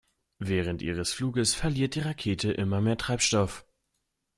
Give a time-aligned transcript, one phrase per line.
[0.39, 3.67] Während ihres Fluges verliert die Rakete immer mehr Treibstoff.